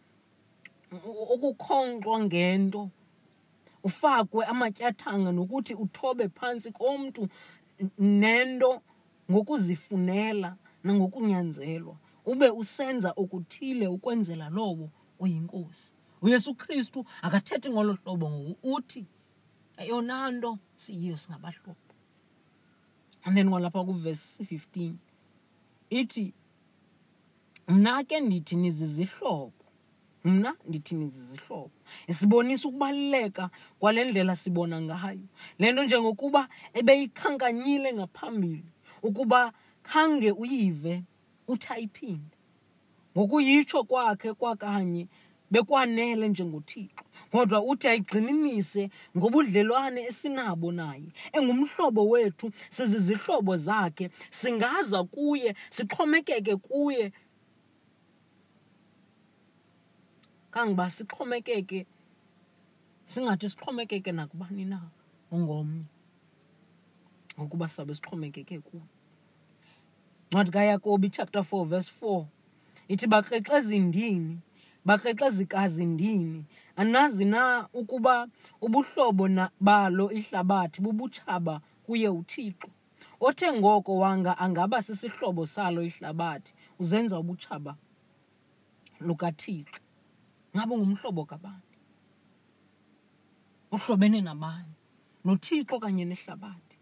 u- 0.93 1.35
ukukhonkxwa 1.35 2.21
ngento 2.25 2.91
ufakwe 3.85 4.45
amatyathanga 4.45 5.33
nokuthi 5.33 5.75
uthobe 5.75 6.29
phantsi 6.29 6.73
komntu 6.73 7.29
n- 7.81 7.91
nento 7.99 8.83
ngokuzifunela. 9.31 10.57
Nangokunyanzelwa 10.87 11.97
ube 12.25 12.49
usenza 12.51 13.13
okuthile 13.17 13.87
ukwenzela 13.89 14.49
lowo 14.49 14.91
uyinkosi. 15.19 15.93
Uyesu 16.23 16.55
kristu 16.55 17.05
akathethi 17.23 17.71
ngolo 17.71 17.93
hlobo 17.93 18.31
ngoku 18.31 18.75
uthi 18.75 19.07
eyona 19.77 20.31
nto 20.31 20.59
siyiyo 20.77 21.17
singabahlobo. 21.17 21.77
And 23.25 23.37
then 23.37 23.51
kwalapha 23.51 23.85
kuvesi 23.85 24.43
15 24.43 24.93
ithi 25.91 26.35
mna 27.69 28.05
ke 28.05 28.21
ndithi 28.21 28.57
nizizihlobo 28.57 29.53
mna 30.25 30.57
ndithi 30.69 30.95
nizizihlobo. 30.95 31.71
Isibonisa 32.07 32.69
ukubaluleka 32.69 33.51
kwale 33.79 34.05
ndlela 34.05 34.37
sibona 34.37 34.81
ngayo. 34.81 35.29
Le 35.59 35.73
nto 35.73 35.85
njengokuba 35.85 36.49
ebeyikhankanyile 36.75 37.95
ngaphambili 37.95 38.65
ukuba 39.03 39.53
khange 39.89 40.31
uyive 40.43 40.95
uthi 41.49 41.69
ayiphinde 41.75 42.37
ngokuyitsho 43.17 43.85
kwakhe 43.91 44.31
kwakanye 44.41 45.09
bekwanele 45.51 46.29
njengothixo 46.29 47.05
kodwa 47.33 47.59
uthi 47.71 47.87
ayigxininise 47.89 48.83
ngobudlelwane 49.17 50.01
esinabo 50.11 50.69
naye. 50.73 51.09
Engumhlobo 51.37 52.03
wethu 52.13 52.47
sizizihlobo 52.71 53.57
zakhe 53.67 54.11
singaza 54.31 55.05
kuye 55.05 55.55
sixhomekeke 55.71 56.57
kuye. 56.57 57.13
Kangoba 60.51 60.91
sixhomekeke 60.91 61.87
singathi 63.05 63.49
sixhomekeke 63.49 64.13
nakubani 64.13 64.65
na? 64.65 64.81
Ongomnye 65.33 65.85
ngokuba 67.39 67.69
sabe 67.69 67.95
sixhomekeke 67.95 68.59
kuye 68.61 68.96
ncwadi 70.31 70.51
kayakobi 70.51 71.11
chapter 71.11 71.43
4 71.43 71.65
verse 71.65 71.93
4 72.03 72.25
ithi 72.89 73.07
bakrekreza 73.07 73.75
indini 73.77 74.39
bakrekrezikazi 74.87 75.87
ndini. 75.87 76.45
Anazi 76.77 77.25
na 77.25 77.69
ukuba 77.73 78.29
ubuhlobo 78.61 79.29
na 79.29 79.51
balo 79.61 80.11
ihlabathi 80.13 80.81
bubutshaba 80.81 81.61
kuye 81.87 82.09
uthixo. 82.09 82.69
Othe 83.21 83.53
ngoko 83.53 83.97
wanga 83.97 84.39
angaba 84.39 84.83
sisihlobo 84.83 85.47
salo 85.47 85.83
ihlabathi 85.83 86.55
uzenza 86.79 87.19
ubutshaba 87.19 87.77
lukathixo. 89.01 89.81
Ngabe 90.57 90.77
ngumhlobo 90.77 91.25
kabani? 91.25 91.63
Uhlobene 93.73 94.21
nabani? 94.21 94.75
Nothixo 95.25 95.81
kanye 95.81 96.05
nehlabathi 96.05 96.79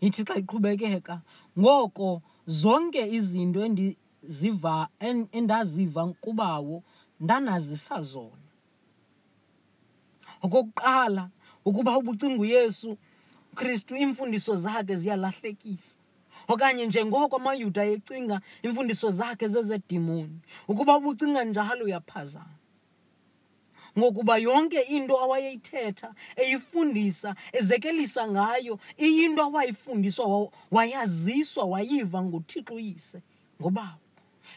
ithi 0.00 0.24
xa 0.24 0.34
iqhubekeka 0.40 1.20
ngoko 1.58 2.22
zonke 2.46 3.02
izinto 3.16 3.60
endiziva 3.64 4.88
en- 5.00 5.28
endaziva 5.32 6.02
kubawo 6.20 6.82
ndanazisa 7.20 8.00
zona. 8.02 8.44
Okokuqala 10.42 11.30
ukuba 11.64 11.98
ubucinga 11.98 12.40
uyesu 12.42 12.98
kristu 13.54 13.96
iimfundiso 13.96 14.56
zakhe 14.56 14.96
ziyalahlekisa. 14.96 15.98
Okanye 16.48 16.86
njengoko 16.86 17.36
amayuda 17.36 17.84
ecinga 17.84 18.40
iimfundiso 18.64 19.10
zakhe 19.10 19.48
zezedimoni 19.48 20.38
ukuba 20.68 20.96
ubucinga 20.96 21.44
njalo 21.44 21.84
uyaphazama. 21.84 22.54
Ngokuba 23.98 24.36
yonke 24.38 24.80
into 24.80 25.14
awayeyithetha 25.20 26.14
eyifundisa 26.36 27.34
ezekelisa 27.52 28.28
ngayo 28.28 28.78
iyinto 28.98 29.42
awayifundiswa 29.42 30.26
wa- 30.26 30.50
wayaziswa 30.70 31.64
wayiva 31.64 32.22
nguthixo 32.22 32.74
uyise 32.74 33.22
ngobawo 33.60 33.98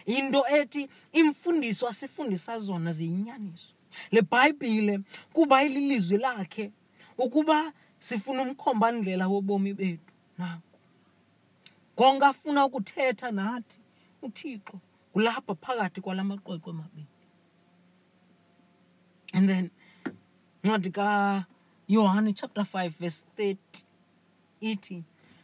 into 0.05 0.43
ethi 0.47 0.89
imfundiso 1.13 1.87
asifundisa 1.87 2.59
zona 2.59 2.91
ziyinyaniso. 2.91 3.73
Le 4.11 4.21
bhayibhile 4.21 4.99
kuba 5.33 5.63
ililizwi 5.63 6.17
lakhe 6.17 6.71
ukuba 7.17 7.73
sifuna 7.99 8.41
umkhombandlela 8.41 9.27
wobomi 9.27 9.73
bethu 9.73 10.13
nako 10.37 10.61
konke 11.95 12.25
afuna 12.25 12.65
ukuthetha 12.65 13.31
nathi 13.31 13.79
uthixo 14.21 14.79
kulapha 15.13 15.55
phakathi 15.55 16.01
kwala 16.01 16.23
maqweqwe 16.23 16.73
mabini. 16.73 17.07
And 19.33 19.49
then 19.49 19.69
ncwadi 20.63 20.89
kayohane 20.91 22.33
chapter 22.33 22.63
5 22.63 22.89
verse 22.99 23.25
30 23.37 23.55
ithi 24.59 25.03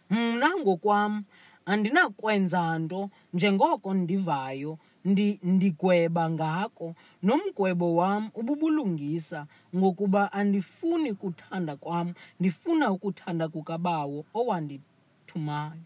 mna 0.10 0.58
ngokwam 0.58 1.24
andinakwenza 1.65 2.80
nto 2.80 3.10
njengoko 3.34 3.93
ndivayo 3.93 4.78
ndi, 5.06 5.39
ndigweba 5.43 6.30
ngako. 6.30 6.95
Nomgwebo 7.24 7.95
wam 7.95 8.30
ububulungisa 8.34 9.48
ngokuba 9.76 10.34
andifuni 10.34 11.13
kuthanda 11.13 11.76
kwam 11.76 12.13
ndifuna 12.39 12.91
ukuthanda 12.91 13.48
kukabawo 13.48 14.26
owandithumayo. 14.34 15.82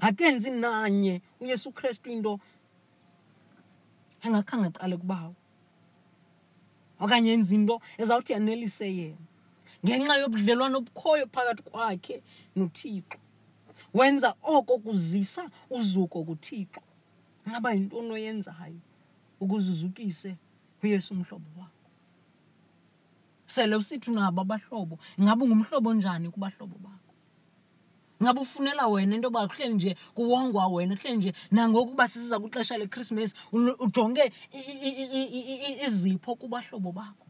Akenzi 0.00 0.50
nanye 0.50 1.22
uyesu 1.40 1.72
kristu 1.72 2.10
into 2.10 2.40
engakhange 4.24 4.66
aqale 4.66 4.96
kubawo 4.96 5.34
okanye 7.00 7.32
enza 7.32 7.54
into 7.54 7.80
ezawuthi 7.98 8.32
yanelise 8.32 8.86
yena. 8.98 9.24
Ngenxa 9.84 10.16
yobudlelwane 10.20 10.76
obukhoyo 10.76 11.26
phakathi 11.34 11.62
kwakhe 11.62 12.22
nothixo. 12.56 13.18
Wenza 13.94 14.34
oko 14.42 14.78
kuzisa 14.78 15.50
uzuko 15.70 16.24
kuthixo. 16.24 16.82
Ngaba 17.48 17.72
yintoni 17.72 18.10
oyenzayo 18.12 18.80
ukuze 19.40 19.70
uzukise 19.70 20.36
uyesu 20.82 21.14
umhlobo 21.14 21.50
wakho. 21.60 21.88
Sele 23.46 23.76
usithi 23.76 24.10
unabo 24.10 24.40
abahlobo 24.40 24.98
ingabe 25.18 25.44
ungumhlobo 25.44 25.94
njani 25.94 26.30
kubahlobo 26.30 26.76
bakho? 26.78 27.07
Ngabe 28.22 28.40
ufunela 28.40 28.86
wena 28.86 29.14
into 29.14 29.26
yoba 29.26 29.48
kuhleli 29.48 29.74
nje 29.74 29.96
kuwongwa 30.14 30.66
wena 30.66 30.96
kuhleli 30.96 31.16
nje 31.16 31.32
nangokuba 31.50 32.08
sisiza 32.08 32.40
kwixesha 32.40 32.78
lekrismesi 32.78 33.34
ujonge 33.78 34.32
izipho 35.86 36.34
kubahlobo 36.34 36.92
bakho. 36.92 37.26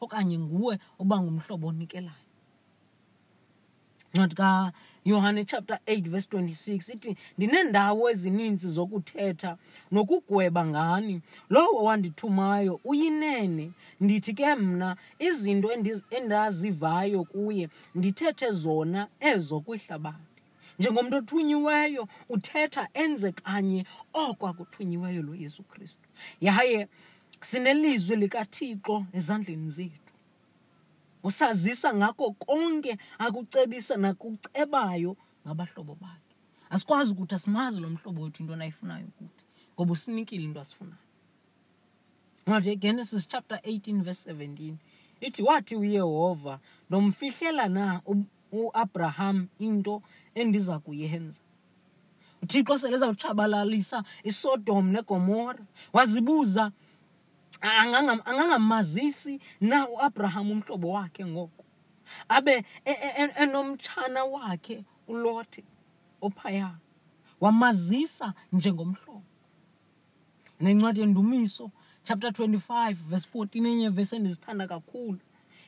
Okanye 0.00 0.38
nguwe 0.38 0.78
oba 0.98 1.20
ngumhlobo 1.20 1.68
onikelayo 1.68 2.25
ncwadi 4.16 4.34
kayohane 4.34 5.44
chapter 5.44 5.78
8 5.86 6.08
verse 6.08 6.28
26 6.32 6.92
ithi 6.94 7.16
ndineendawo 7.38 8.10
ezininzi 8.10 8.68
zokuthetha 8.70 9.56
nokugweba 9.92 10.66
ngani. 10.66 11.20
Lowo 11.50 11.84
wandithumayo 11.84 12.80
uyinene. 12.84 13.70
Ndithi 14.00 14.32
ke 14.34 14.54
mna 14.54 14.96
izinto 15.18 15.68
endazivayo 16.10 17.24
kuye 17.24 17.68
ndithethe 17.94 18.50
zona 18.50 19.08
ezo 19.20 19.60
kwihlabathi. 19.60 20.18
Njengomntu 20.78 21.16
othunyiweyo 21.16 22.08
uthetha 22.28 22.88
enze 22.94 23.32
kanye 23.32 23.84
oko 24.12 24.46
akuthunyiweyo 24.48 25.22
lo 25.22 25.34
yesu 25.34 25.62
kristu. 25.62 26.08
Yaye 26.40 26.88
sinelizwi 27.40 28.16
likathixo 28.16 29.06
ezandleni 29.12 29.70
zethu 29.70 30.05
usazisa 31.26 31.94
ngako 31.94 32.32
konke 32.32 32.98
akucebisa 33.18 33.96
nakucebayo 33.96 35.16
ngabahlobo 35.46 35.94
bakhe. 35.94 36.34
Asikwazi 36.70 37.12
ukuthi 37.12 37.34
asimazi 37.34 37.80
lo 37.80 37.88
mhlobo 37.90 38.22
wethu 38.22 38.42
into 38.42 38.56
nayifunayo 38.56 39.06
ukuthi 39.06 39.44
ngoba 39.74 39.92
usinikile 39.92 40.44
into 40.44 40.60
asifunayo. 40.60 41.02
Ngathi 42.48 42.70
egenesis 42.70 43.28
chapter 43.28 43.58
18 43.58 44.02
verse 44.02 44.32
17 44.32 44.74
ithi 45.20 45.42
wathi 45.42 45.76
uyehova 45.76 46.60
ndomfihlela 46.88 47.68
na 47.68 48.02
uabraham 48.52 49.48
into 49.58 50.02
endiza 50.34 50.78
kuyenza? 50.78 51.40
Uthixo 52.42 52.78
sele 52.78 52.96
ezawutshabalalisa 52.96 54.04
isodom 54.22 54.90
negomora. 54.90 55.64
Wazibuza 55.92 56.72
angangamazisi 57.60 59.40
na 59.60 59.88
uabraham 59.88 60.50
umhlobo 60.50 60.88
wakhe 60.90 61.26
ngoko? 61.26 61.64
Abe 62.28 62.52
e- 62.84 62.90
e- 62.90 63.14
e- 63.24 63.42
enomtshana 63.42 64.24
wakhe 64.24 64.84
ulote 65.08 65.64
ophaya 66.20 66.74
wamazisa 67.40 68.34
njengomhlobo. 68.52 69.22
Nencwadi 70.60 71.00
yendumiso 71.00 71.70
chapter 72.02 72.30
25 72.30 72.94
verse 72.94 73.28
14 73.34 73.66
enye 73.68 73.88
verse 73.88 74.16
endizithanda 74.16 74.66
kakhulu. 74.66 75.18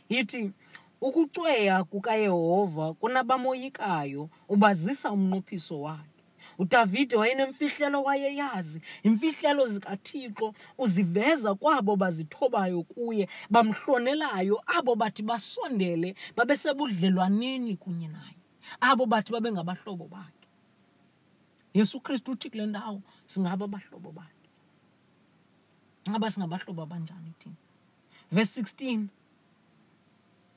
Ithi 0.09 0.53
ukucweya 1.01 1.85
kukayehova 1.85 2.95
kunabamoyikayo 2.95 4.31
ubazisa 4.49 5.13
umnqophiso 5.13 5.81
wakhe 5.81 6.18
udavide 6.59 7.17
wayenemfihlelo 7.17 8.03
wayeyazi. 8.03 8.81
Imfihlelo 9.03 9.67
zikathixo 9.67 10.55
uziveza 10.79 11.55
kwabo 11.55 11.97
bazithobayo 11.97 12.83
kuye 12.83 13.29
bamhlonelayo 13.51 14.63
abo 14.67 14.95
bathi 14.95 15.23
basondele 15.23 16.15
babe 16.37 16.57
sebudlelwaneni 16.57 17.77
kunye 17.77 18.09
naye 18.09 18.37
abo 18.81 19.07
bathi 19.07 19.33
babe 19.33 19.53
ngabahlobo 19.53 20.05
bakhe. 20.09 20.49
Yesu 21.75 22.01
kristu 22.01 22.31
uthi 22.33 22.51
kule 22.51 22.67
ndawo 22.67 23.03
singaba 23.27 23.65
abahlobo 23.65 24.13
bakhe. 24.13 24.49
Ngaba 26.11 26.31
singabahlobo 26.31 26.83
abanjani 26.83 27.33
thina? 27.39 27.55
Verse 28.33 28.61
16 28.63 29.07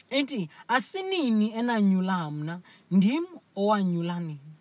ithi 0.10 0.50
asinini 0.68 1.52
enanyula 1.54 2.32
mna 2.32 2.62
ndim 2.92 3.26
owanyula 3.56 4.20
nina 4.20 4.52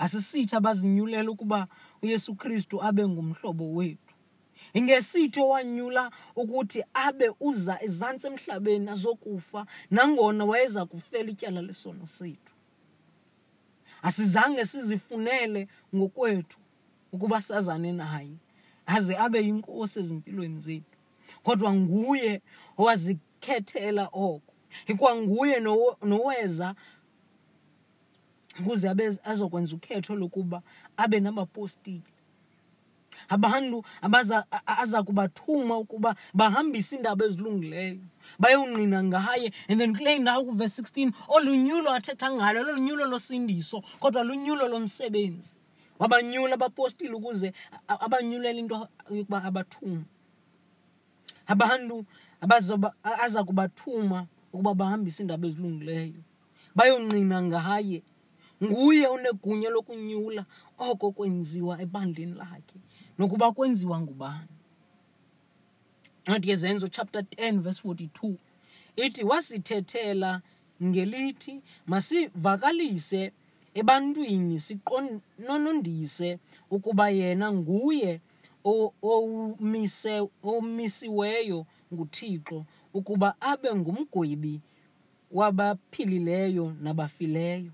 asisithi 0.00 0.56
abazinyulela 0.56 1.30
ukuba 1.30 1.68
uyesu 2.02 2.34
kristu 2.34 2.82
abe 2.82 3.02
ngumhlobo 3.08 3.66
wethu. 3.74 4.14
Ingesithi 4.74 5.40
owanyula 5.40 6.10
ukuthi 6.36 6.80
abe 6.94 7.28
uza 7.40 7.74
ezantsi 7.86 8.26
emhlabeni 8.26 8.90
azokufa 8.90 9.66
nangona 9.90 10.44
wayeza 10.44 10.86
kufela 10.86 11.30
ityala 11.30 11.62
lesono 11.62 12.06
sethu. 12.06 12.54
Asizange 14.02 14.64
sizifunele 14.64 15.68
ngokwethu 15.94 16.58
ukuba 17.12 17.42
sazane 17.42 17.92
naye 17.92 18.36
aze 18.86 19.16
abe 19.16 19.38
yinkosi 19.46 19.98
ezimpilweni 20.00 20.60
zethu. 20.60 20.96
Kodwa 21.42 21.74
nguye 21.74 22.42
owazikhethela 22.78 24.04
oko 24.12 24.52
ikwanguye 24.86 25.60
nowo- 25.60 25.96
noweza 26.06 26.74
ukuze 28.60 28.88
abe 28.88 29.18
azokwenza 29.24 29.76
ukhetho 29.76 30.14
lokuba 30.16 30.62
abe 30.96 31.20
nabapostile 31.20 32.02
abantu 33.28 33.82
abaza 34.02 34.46
a- 34.50 34.62
a- 34.66 34.78
aza 34.82 35.02
kubathuma 35.02 35.78
ukuba 35.78 36.14
bahambise 36.34 36.96
iindaba 36.96 37.24
ezilungileyo 37.26 37.98
bayongqina 38.38 39.02
ngaye 39.04 39.52
and 39.68 39.80
then 39.80 39.94
kule 39.96 40.18
ndawo 40.18 40.44
kuverse 40.44 40.82
16 40.82 41.12
olunyulo 41.28 41.90
athetha 41.92 42.30
ngalo 42.30 42.62
lolunyulo 42.62 43.06
losindiso 43.06 43.82
kodwa 44.00 44.22
lunyulo 44.24 44.68
lomsebenzi. 44.68 45.54
Wabanyula 45.98 46.54
abapostile 46.54 47.12
ukuze 47.12 47.52
a- 47.72 47.80
a- 47.92 48.00
abanyulele 48.00 48.58
into 48.60 48.88
yokuba 49.10 49.44
abathuma 49.44 50.04
abantu 51.46 52.04
abazoba 52.40 52.94
a- 53.04 53.18
aza 53.24 53.44
kubathuma 53.44 54.26
ukuba 54.52 54.74
bahambise 54.74 55.22
iindaba 55.22 55.44
ezilungileyo 55.48 56.22
bayongqina 56.74 57.42
ngaye 57.42 58.02
nguye 58.64 59.06
onegunya 59.06 59.70
lokunyula 59.70 60.46
oko 60.78 61.12
kwenziwa 61.12 61.82
ebandleni 61.82 62.34
lakhe. 62.34 62.78
Nokuba 63.18 63.52
kwenziwa 63.52 64.00
ngubani? 64.00 64.48
Ncwadi 66.26 66.50
yezenzo 66.50 66.88
chapter 66.88 67.22
10 67.22 67.60
verse 67.60 67.88
42 67.88 68.34
ithi 68.96 69.24
wasithethela 69.24 70.42
ngelithi 70.82 71.60
masivakalise 71.86 73.32
ebantwini 73.74 74.58
siqononondise 74.60 76.38
ukuba 76.70 77.10
yena 77.10 77.52
nguye 77.52 78.20
o- 78.64 78.92
owumise 79.02 80.28
omisiweyo 80.42 81.66
nguthixo 81.94 82.64
ukuba 82.94 83.40
abe 83.40 83.74
ngumgwebi 83.74 84.60
wabaphilileyo 85.32 86.74
nabafileyo. 86.82 87.72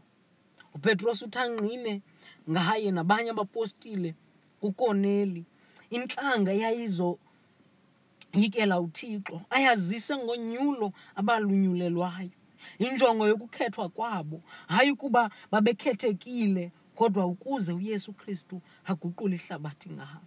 Upetros 0.77 1.23
uthangqine 1.23 2.03
ngaye 2.51 2.91
nabanye 2.91 3.31
abapostile 3.31 4.15
kukoneli 4.61 5.45
intlanga 5.91 6.53
yayizoyikela 6.63 8.81
uthixo 8.81 9.41
ayazise 9.51 10.17
ngonyulo 10.17 10.93
abalunyulelwayo. 11.15 12.31
Injongo 12.79 13.29
yokukhethwa 13.29 13.89
kwabo 13.89 14.43
hayi 14.69 14.95
kuba 14.95 15.31
babekhethekile 15.51 16.73
kodwa 16.95 17.27
ukuze 17.27 17.73
uyesu 17.73 18.13
kristu 18.13 18.61
aguqule 18.85 19.37
ihlabathi 19.37 19.91
ngabo. 19.91 20.27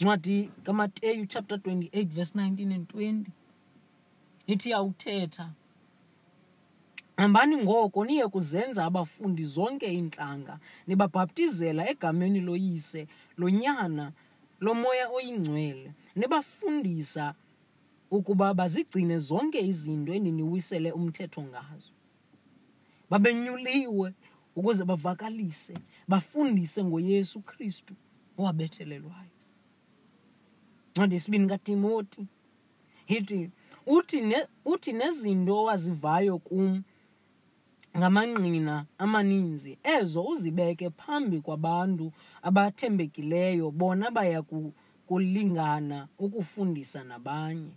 Ncwadi 0.00 0.50
kamateyu 0.62 1.26
chapter 1.26 1.58
28 1.58 2.06
verse 2.06 2.38
19 2.38 2.74
and 2.74 2.88
20 2.88 3.24
ithi 4.46 4.70
yawuthetha 4.70 5.50
hambani 7.16 7.56
ngoko 7.56 8.04
niye 8.04 8.28
kuzenza 8.28 8.84
abafundi 8.84 9.44
zonke 9.44 9.86
iintlanga 9.92 10.58
nibabhaptizela 10.86 11.88
egameni 11.90 12.40
loyise 12.40 13.06
lonyana 13.38 14.12
lomoya 14.60 15.08
oyingcwele. 15.08 15.92
Nibafundisa 16.16 17.34
ukuba 18.10 18.54
bazigcine 18.54 19.18
zonke 19.18 19.60
izinto 19.60 20.14
endiniwisele 20.14 20.92
umthetho 20.92 21.42
ngazo. 21.42 21.92
Babenyuliwe 23.10 24.14
ukuze 24.56 24.84
bavakalise 24.84 25.74
bafundise 26.08 26.84
ngoyesu 26.84 27.40
kristu 27.40 27.94
owabethelelwayo. 28.38 29.34
Ncwadi 30.92 31.14
yesibini 31.14 31.48
katimoti 31.48 32.26
ithi 33.06 33.50
uthi, 33.86 34.20
ne, 34.20 34.46
uthi 34.64 34.92
nezinto 34.92 35.56
owazivayo 35.56 36.38
kum 36.38 36.82
ngamangqina 37.98 38.86
amaninzi 38.98 39.78
ezo 39.82 40.22
uzibeke 40.32 40.90
phambi 40.90 41.40
kwabantu 41.40 42.12
abathembekileyo 42.42 43.70
bona 43.70 44.10
baya 44.10 44.42
kulingana 45.06 46.08
ukufundisa 46.18 47.04
nabanye. 47.04 47.72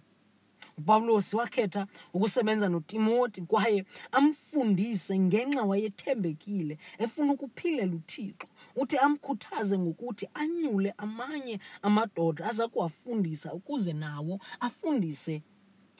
Upawulos 0.77 1.33
wakhetha 1.33 1.87
ukusebenza 2.13 2.69
notimoti 2.69 3.41
kwaye 3.41 3.85
amfundise 4.11 5.19
ngenxa 5.19 5.63
wayethembekile 5.63 6.77
efuna 6.97 7.33
ukuphilela 7.33 7.95
uthixo. 7.95 8.47
Uthi 8.75 8.97
amkhuthaze 8.97 9.77
ngokuthi 9.79 10.29
anyule 10.33 10.93
amanye 10.97 11.59
amadoda 11.81 12.45
aza 12.45 12.67
kuwafundisa 12.67 13.53
ukuze 13.53 13.93
nawo 13.93 14.39
afundise 14.59 15.41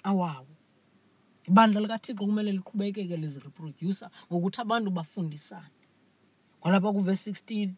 awawo 0.04 0.57
ibandla 1.48 1.82
likathixo 1.82 2.26
kumele 2.26 2.52
liqhubekeke 2.52 3.18
lizireproducer 3.18 4.10
ngokuthi 4.30 4.62
abantu 4.62 4.90
bafundisane. 4.92 5.78
Kwalapha 6.62 6.94
kuverse 6.94 7.32
16 7.32 7.70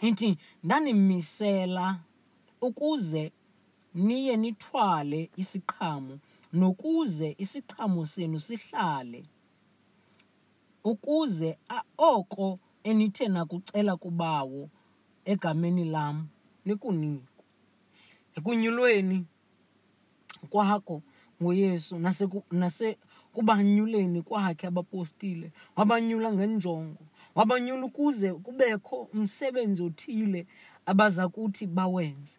ithi 0.00 0.38
ndanimisela 0.64 2.00
ukuze 2.60 3.32
niye 3.94 4.36
nithwale 4.36 5.30
isiqhamo 5.36 6.18
nokuze 6.52 7.36
isiqhamo 7.38 8.06
senu 8.06 8.40
sihlale 8.40 9.24
ukuze 10.84 11.58
oko 11.98 12.58
enithe 12.84 13.28
nakucela 13.28 13.96
kubawo 13.96 14.70
egameni 15.24 15.84
lam 15.84 16.28
nikunikwe. 16.64 17.44
Ekunyulweni 18.36 19.26
kwakho 20.50 21.02
ngoyesu 21.42 21.96
naseku- 21.98 22.44
nasekubanyuleni 22.50 24.22
kwakhe 24.22 24.66
abapostile 24.66 25.52
wabanyula 25.76 26.32
ngenjongo 26.32 27.02
wabanyula 27.34 27.84
ukuze 27.86 28.34
kubekho 28.34 28.96
umsebenzi 29.14 29.82
othile 29.82 30.46
abaza 30.86 31.28
kuthi 31.28 31.66
bawenze. 31.66 32.38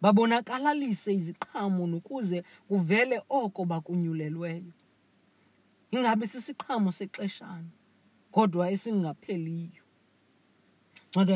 Babonakalalise 0.00 1.14
iziqhamo 1.14 1.86
nokuze 1.86 2.44
kuvele 2.68 3.22
oko 3.28 3.64
bakunyulelweyo. 3.64 4.72
Ingabe 5.90 6.26
sisiqhamo 6.26 6.92
sexeshana 6.92 7.70
kodwa 8.32 8.70
esingapheliyo. 8.70 9.82
Ncwadi 11.10 11.34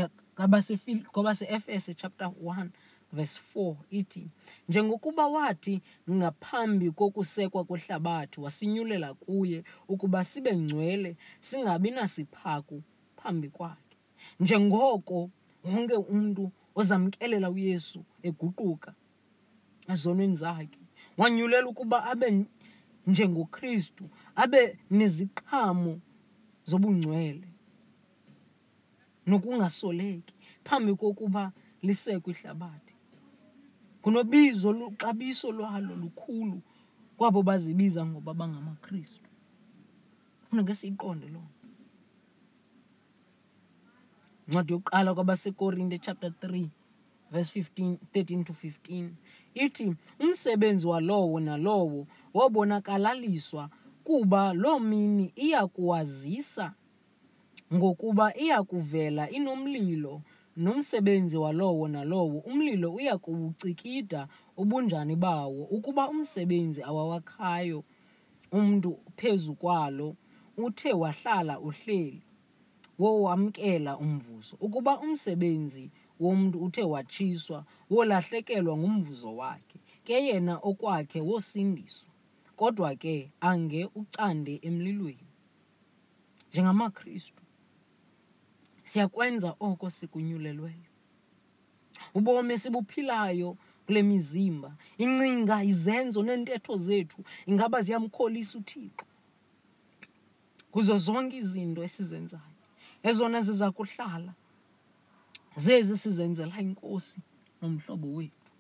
kwabase-efese 1.13 1.95
chapter 1.95 2.27
1 2.29 2.69
verse 3.13 3.41
4 3.55 3.77
ithi 3.91 4.27
njengokuba 4.69 5.27
wathi 5.27 5.81
ngaphambi 6.11 6.91
kokusekwa 6.91 7.65
kwehlabathi 7.65 8.41
wasinyulela 8.41 9.15
kuye 9.15 9.65
ukuba 9.89 10.25
sibe 10.25 10.57
ngcwele 10.57 11.17
singabi 11.41 11.91
nasiphaku 11.91 12.83
phambi 13.17 13.49
kwakhe. 13.49 13.97
Njengoko 14.41 15.31
wonke 15.65 15.95
umntu 15.95 16.53
ozamkelela 16.75 17.51
uyesu 17.51 18.05
eguquka 18.23 18.95
ezonweni 19.93 20.37
zakhe 20.37 20.81
wanyulela 21.19 21.67
ukuba 21.69 22.05
abe 22.05 22.47
njengokristu 23.07 24.05
abe 24.37 24.79
neziqhamo 24.91 26.01
zobungcwele 26.65 27.49
nokungasoleki 29.27 30.35
phambi 30.65 30.95
kokuba 30.95 31.53
lisekwe 31.83 32.33
ihlabathi 32.33 32.92
kunobizo 34.03 34.73
luxabiso 34.73 35.53
lwalo 35.53 35.97
lukhulu 35.97 36.61
kwabo 37.17 37.43
bazibiza 37.43 38.07
ngoba 38.07 38.35
bangamakristu. 38.35 39.29
Funeke 40.49 40.75
siyiqonde 40.75 41.29
loo 41.29 41.49
ncwadi 44.49 44.73
yokuqala 44.73 45.15
kwabasekorinte 45.15 45.99
chapter 45.99 46.31
3 46.31 46.69
verse 47.31 47.61
15 47.61 47.97
13 48.15 48.45
to 48.45 48.53
15 48.53 49.11
ithi 49.55 49.95
umsebenzi 50.21 50.87
walowo 50.87 51.41
nalowo 51.41 52.07
wobonakalaliswa 52.35 53.71
kuba 54.05 54.55
loo 54.55 54.79
mini 54.79 55.33
iya 55.37 55.67
kuwazisa 55.67 56.75
ngokuba 57.75 58.37
iya 58.37 58.63
kuvela 58.63 59.31
inomlilo 59.31 60.23
nomsebenzi 60.57 61.37
walowo 61.39 61.89
nalowo 61.89 62.39
umlilo 62.39 62.95
uya 62.95 63.19
kuwucikida 63.19 64.29
ubunjani 64.57 65.17
bawo. 65.17 65.65
Ukuba 65.65 66.09
umsebenzi 66.11 66.83
awawakhayo 66.83 67.85
umntu 68.53 68.99
phezu 69.17 69.55
kwalo 69.55 70.17
uthe 70.57 70.93
wahlala 70.93 71.61
uhleli 71.61 72.23
wowamkela 72.99 73.99
umvuzo. 73.99 74.57
Ukuba 74.61 75.01
umsebenzi 75.01 75.91
womntu 76.21 76.59
uthe 76.65 76.83
watshiswa 76.83 77.65
wolahlekelwa 77.91 78.77
ngumvuzo 78.79 79.37
wakhe 79.37 79.79
ke 80.05 80.13
yena 80.27 80.55
okwakhe 80.63 81.21
wosindiswa 81.21 82.11
kodwa 82.57 82.95
ke 82.97 83.31
ange 83.41 83.89
ucande 83.95 84.61
emlilweni. 84.63 85.27
Njengamakristu. 86.51 87.42
Siyakwenza 88.85 89.57
oko 89.61 89.91
sikunyulelweyo. 89.91 90.91
Ubomi 92.15 92.55
esibuphilayo 92.55 93.57
kule 93.87 94.03
mizimba 94.03 94.77
incinga 94.99 95.65
izenzo 95.65 96.23
neentetho 96.23 96.77
zethu 96.77 97.25
ingaba 97.47 97.83
ziyamkholisa 97.83 98.59
uthixo. 98.59 99.07
Kuzo 100.73 100.97
zonke 100.97 101.37
izinto 101.37 101.83
esizenzayo 101.85 102.63
ezona 103.03 103.43
ziza 103.43 103.71
kuhlala 103.71 104.35
zezi 105.57 105.97
sizenzela 105.99 106.61
inkosi 106.61 107.21
nomhlobo 107.61 108.09
wethu. 108.17 108.53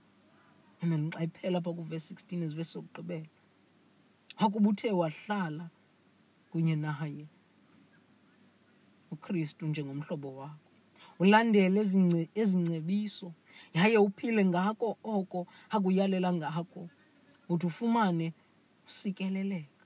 And 0.83 0.93
then 0.93 1.11
xa 1.11 1.23
iphela 1.23 1.59
apha 1.59 1.73
kuvesi 1.73 2.15
16 2.15 2.43
ezivesi 2.45 2.71
sokugqibela. 2.71 3.29
Wakuba 4.41 4.69
uthe 4.69 4.91
wahlala 4.91 5.71
kunye 6.51 6.77
naye. 6.77 7.27
Ukristu 9.13 9.67
njengomhlobo 9.67 10.37
wakho. 10.37 10.69
Ulandele 11.19 11.81
ezingcebiso 12.35 13.33
yaye 13.75 13.99
uphile 13.99 14.45
ngako 14.45 14.99
oko 15.05 15.47
akuyalela 15.71 16.33
ngako. 16.33 16.89
Uthi 17.49 17.67
ufumane 17.67 18.33
usikeleleka. 18.87 19.85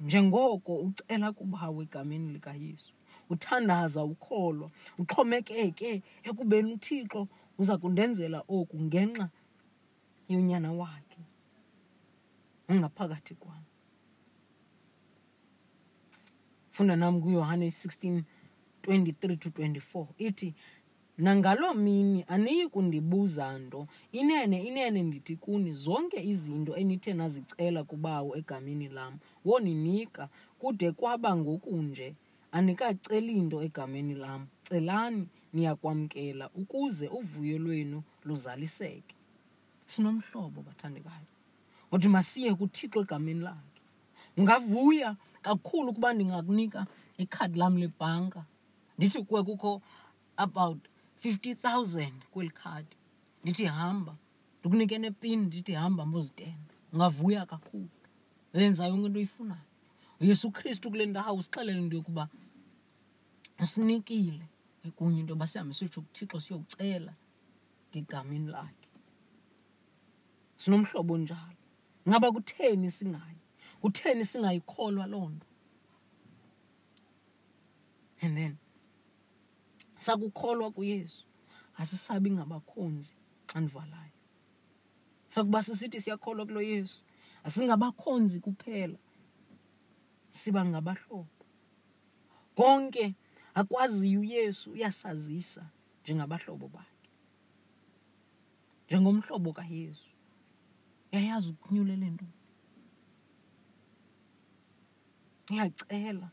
Njengoko 0.00 0.76
ucela 0.76 1.32
kubawo 1.32 1.82
egameni 1.82 2.32
likayesu 2.32 2.92
uthandaza 3.30 4.04
ukholwa 4.04 4.70
uxhomekeke 4.98 6.02
ekubeni 6.28 6.72
uthixo 6.74 7.28
uza 7.58 7.78
kundenzela 7.78 8.38
oku 8.48 8.76
ngenxa 8.80 9.28
yonyana 10.28 10.72
wakhe. 10.72 11.22
Ungaphakathi 12.68 13.34
kwam. 13.34 13.64
Funda 16.70 16.96
nam 16.96 17.20
kuyohane 17.22 17.66
16 17.68 18.22
23 18.82 19.36
to 19.36 19.48
24 19.48 20.06
ithi 20.18 20.54
nangaloo 21.18 21.74
mini 21.74 22.24
aniyi 22.28 22.68
kundibuza 22.68 23.58
nto. 23.58 23.86
Inene 24.12 24.62
inene 24.62 25.02
ndithi 25.02 25.36
kuni 25.36 25.72
zonke 25.72 26.22
izinto 26.22 26.76
enithe 26.76 27.12
nazicela 27.12 27.84
kubawo 27.84 28.36
egameni 28.36 28.88
lam 28.88 29.18
woninika. 29.44 30.28
Kude 30.58 30.92
kwaba 30.92 31.36
ngokunje 31.36 32.14
anikaceli 32.52 33.34
nto 33.40 33.62
egameni 33.62 34.14
lam. 34.14 34.46
Celani 34.68 35.28
niyakwamkela 35.52 36.50
ukuze 36.54 37.08
uvuyo 37.08 37.58
lwenu 37.58 38.02
luzaliseke. 38.24 39.14
Sinomhlobo 39.86 40.62
bathandekayo. 40.62 41.28
Uthi 41.92 42.08
masiye 42.08 42.54
kuthixo 42.54 43.00
egameni 43.00 43.40
lakhe. 43.40 43.80
Ungavuya 44.36 45.16
kakhulu 45.42 45.90
ukuba 45.90 46.12
ndingakunika 46.12 46.86
ikhadi 47.18 47.58
lam 47.58 47.76
lebhanka. 47.76 48.44
Ndithi 49.00 49.22
kuwe 49.22 49.42
kukho 49.42 49.82
about 50.36 50.88
50000 51.24 52.12
kweli 52.30 52.50
khadi. 52.50 52.96
Ndithi 53.42 53.64
hamba 53.64 54.16
ndikunike 54.60 54.98
nepini 54.98 55.46
ndithi 55.46 55.72
hamba 55.72 56.06
mbozitenda 56.06 56.74
ungavuya 56.92 57.46
kakhulu. 57.46 57.88
Wenza 58.52 58.86
yonke 58.86 59.06
into 59.06 59.18
oyifunayo. 59.18 59.62
Uyesu 60.20 60.50
kristu 60.50 60.90
kule 60.90 61.06
ndawo 61.06 61.36
usixelele 61.38 61.78
into 61.78 61.96
yokuba 61.96 62.28
usinikile. 63.62 64.48
Kunye 64.96 65.20
into 65.20 65.32
yoba 65.32 65.46
sihambe 65.46 65.74
siyotsho 65.74 66.00
kuthixo 66.00 66.40
siyokucela 66.40 67.14
ngegameni 67.90 68.50
lakhe. 68.50 68.88
Sinomhlobo 70.56 71.18
njalo 71.18 71.56
ngaba 72.08 72.32
kutheni 72.32 72.90
singayi? 72.90 73.36
Kutheni 73.80 74.24
singayikholwa 74.24 75.06
loo 75.06 75.28
nto? 75.28 75.46
And 78.22 78.36
then 78.36 78.56
sakukholwa 80.00 80.70
kuyesu. 80.70 81.26
Asisabi 81.80 82.30
ngabakhonzi 82.30 83.14
xa 83.48 83.60
ndivalayo 83.60 84.16
sakuba 85.30 85.62
sisithi 85.62 86.00
siyakholwa 86.00 86.46
kulo 86.46 86.62
yesu. 86.62 87.04
Asingabakhonzi 87.44 88.40
kuphela 88.40 88.98
siba 90.30 90.64
ngabahlobo. 90.64 91.44
Konke 92.54 93.14
akwaziyo 93.54 94.20
uyesu 94.20 94.70
uyasazisa 94.70 95.70
njengabahlobo 96.02 96.68
bakhe. 96.68 97.08
Njengomhlobo 98.86 99.52
kayesu. 99.52 100.10
Uyayazi 101.12 101.48
ukunyulela 101.48 102.06
nto? 102.10 102.26
Uyacela 105.50 106.30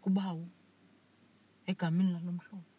kubawo 0.00 0.48
egameni 1.70 2.12
lalo 2.12 2.32
mhlobo 2.32 2.70